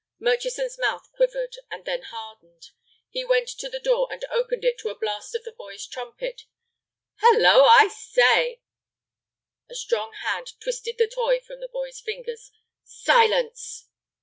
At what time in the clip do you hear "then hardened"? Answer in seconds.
1.85-2.71